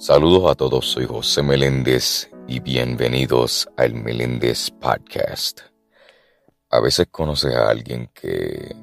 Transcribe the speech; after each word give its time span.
Saludos 0.00 0.48
a 0.48 0.54
todos, 0.54 0.86
soy 0.86 1.06
José 1.06 1.42
Meléndez 1.42 2.30
y 2.46 2.60
bienvenidos 2.60 3.68
al 3.76 3.94
Meléndez 3.94 4.70
Podcast. 4.70 5.62
A 6.70 6.78
veces 6.78 7.08
conoces 7.10 7.52
a 7.56 7.68
alguien 7.68 8.08
que 8.14 8.76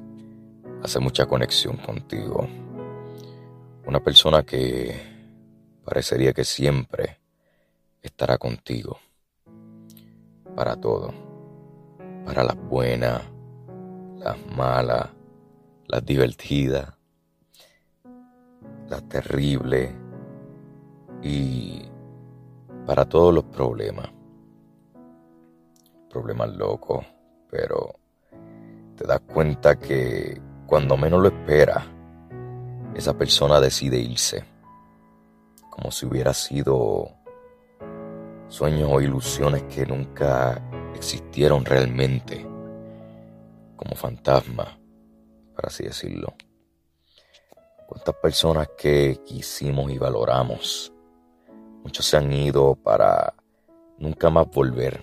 hace 0.82 1.00
mucha 1.00 1.24
conexión 1.24 1.78
contigo. 1.78 2.46
Una 3.86 4.00
persona 4.00 4.42
que 4.42 4.94
parecería 5.86 6.34
que 6.34 6.44
siempre 6.44 7.18
estará 8.02 8.36
contigo. 8.36 8.98
Para 10.54 10.76
todo. 10.76 11.14
Para 12.26 12.44
las 12.44 12.56
buenas, 12.56 13.22
las 14.18 14.36
malas, 14.54 15.08
las 15.88 16.04
divertidas, 16.04 16.92
las 18.90 19.08
terribles 19.08 20.05
y 21.26 21.90
para 22.86 23.04
todos 23.04 23.34
los 23.34 23.44
problemas. 23.44 24.08
Problemas 26.08 26.56
locos, 26.56 27.04
pero 27.50 27.96
te 28.96 29.06
das 29.06 29.20
cuenta 29.20 29.76
que 29.76 30.40
cuando 30.66 30.96
menos 30.96 31.20
lo 31.20 31.28
esperas, 31.28 31.84
esa 32.94 33.12
persona 33.14 33.60
decide 33.60 33.98
irse. 33.98 34.44
Como 35.70 35.90
si 35.90 36.06
hubiera 36.06 36.32
sido 36.32 37.10
sueños 38.48 38.88
o 38.90 39.00
ilusiones 39.00 39.64
que 39.64 39.84
nunca 39.84 40.62
existieron 40.94 41.64
realmente. 41.64 42.46
Como 43.74 43.94
fantasmas, 43.96 44.78
por 45.54 45.66
así 45.66 45.84
decirlo. 45.84 46.34
Cuántas 47.86 48.14
personas 48.14 48.70
que 48.78 49.20
quisimos 49.26 49.90
y 49.90 49.98
valoramos 49.98 50.95
Muchos 51.86 52.06
se 52.06 52.16
han 52.16 52.32
ido 52.32 52.74
para 52.74 53.32
nunca 53.98 54.28
más 54.28 54.50
volver. 54.50 55.00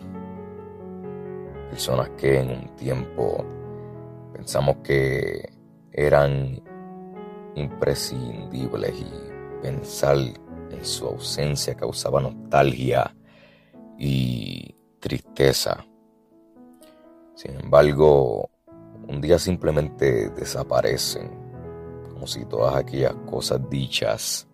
Personas 1.69 2.09
que 2.17 2.41
en 2.41 2.49
un 2.49 2.75
tiempo 2.75 3.45
pensamos 4.33 4.75
que 4.83 5.49
eran 5.93 6.61
imprescindibles 7.55 8.99
y 8.99 9.61
pensar 9.61 10.17
en 10.17 10.83
su 10.83 11.07
ausencia 11.07 11.73
causaba 11.73 12.19
nostalgia 12.19 13.15
y 13.97 14.75
tristeza. 14.99 15.85
Sin 17.33 17.61
embargo, 17.61 18.49
un 19.07 19.21
día 19.21 19.39
simplemente 19.39 20.31
desaparecen, 20.31 21.31
como 22.11 22.27
si 22.27 22.43
todas 22.43 22.75
aquellas 22.75 23.15
cosas 23.25 23.69
dichas 23.69 24.49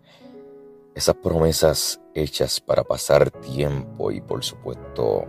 esas 1.00 1.16
promesas 1.16 2.02
hechas 2.14 2.60
para 2.60 2.84
pasar 2.84 3.32
tiempo 3.32 4.12
y 4.12 4.20
por 4.20 4.44
supuesto 4.44 5.28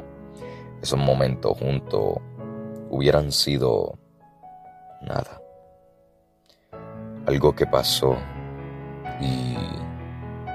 esos 0.83 0.99
momentos 0.99 1.57
juntos 1.57 2.17
hubieran 2.91 3.31
sido 3.31 3.97
nada. 5.01 5.41
Algo 7.25 7.55
que 7.55 7.67
pasó 7.67 8.17
y 9.21 9.57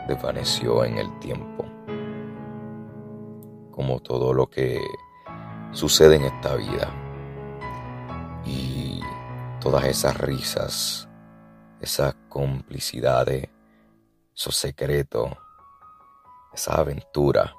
desvaneció 0.06 0.84
en 0.84 0.98
el 0.98 1.20
tiempo. 1.20 1.64
Como 3.72 4.02
todo 4.02 4.34
lo 4.34 4.50
que 4.50 4.82
sucede 5.72 6.18
en 6.18 6.26
esta 6.26 6.56
vida. 6.56 6.90
Y 8.46 9.00
todas 9.62 9.86
esas 9.86 10.18
risas, 10.18 11.08
esas 11.80 12.16
complicidades, 12.28 13.55
esos 14.36 14.56
secretos, 14.56 15.30
esa 16.54 16.76
aventura, 16.76 17.56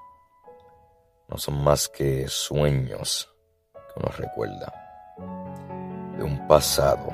no 1.29 1.39
son 1.39 1.65
más 1.65 1.89
que 1.89 2.29
sueños 2.29 3.35
que 3.73 4.01
uno 4.01 4.11
recuerda 4.17 4.73
de 6.17 6.23
un 6.23 6.47
pasado 6.47 7.13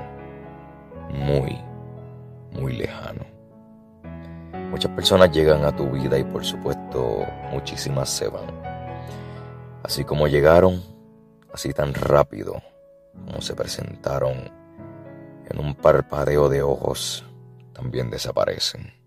muy, 1.11 1.59
muy 2.51 2.77
lejano. 2.77 3.25
Muchas 4.71 4.91
personas 4.93 5.31
llegan 5.31 5.65
a 5.65 5.75
tu 5.75 5.89
vida 5.91 6.19
y 6.19 6.25
por 6.25 6.45
supuesto 6.45 7.25
muchísimas 7.51 8.11
se 8.11 8.29
van. 8.29 8.63
Así 9.85 10.05
como 10.05 10.27
llegaron, 10.27 10.83
así 11.53 11.73
tan 11.73 11.95
rápido 11.95 12.61
como 13.27 13.41
se 13.41 13.55
presentaron 13.55 14.51
en 15.49 15.59
un 15.59 15.75
parpadeo 15.75 16.49
de 16.49 16.63
ojos, 16.63 17.25
también 17.73 18.11
desaparecen. 18.11 19.02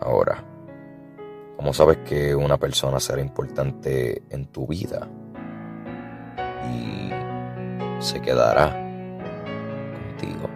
Ahora, 0.00 0.42
¿cómo 1.56 1.74
sabes 1.74 1.98
que 1.98 2.34
una 2.34 2.56
persona 2.56 2.98
será 2.98 3.20
importante 3.20 4.22
en 4.30 4.46
tu 4.46 4.66
vida? 4.66 5.06
Y 6.72 7.10
se 8.02 8.20
quedará 8.22 8.70
contigo. 9.92 10.48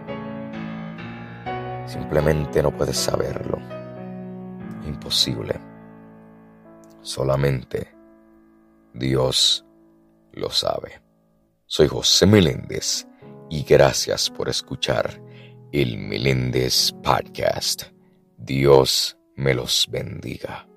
Simplemente 1.85 2.63
no 2.63 2.75
puedes 2.75 2.97
saberlo. 2.97 3.59
Imposible. 4.85 5.59
Solamente 7.01 7.95
Dios 8.93 9.63
lo 10.31 10.49
sabe. 10.49 11.01
Soy 11.67 11.87
José 11.87 12.25
Meléndez 12.25 13.07
y 13.49 13.63
gracias 13.63 14.31
por 14.31 14.49
escuchar 14.49 15.21
el 15.71 15.99
Meléndez 15.99 16.91
Podcast. 17.03 17.83
Dios 18.37 19.17
me 19.35 19.53
los 19.53 19.87
bendiga. 19.89 20.67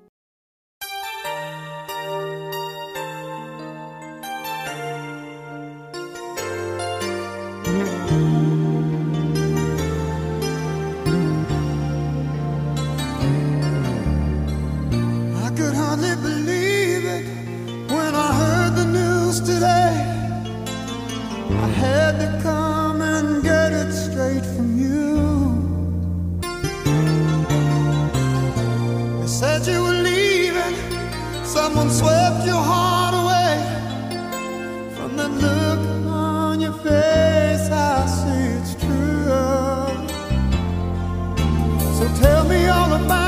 Someone 31.58 31.90
swept 31.90 32.46
your 32.46 32.62
heart 32.70 33.14
away. 33.22 33.52
From 34.94 35.10
that 35.18 35.32
look 35.44 35.82
on 36.06 36.60
your 36.60 36.76
face, 36.86 37.66
I 37.90 37.96
see 38.18 38.44
it's 38.58 38.74
true. 38.82 39.24
So 41.96 42.04
tell 42.22 42.44
me 42.52 42.60
all 42.68 42.92
about 42.92 43.27